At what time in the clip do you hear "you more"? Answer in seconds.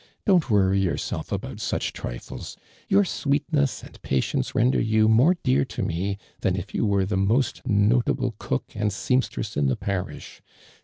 4.81-5.37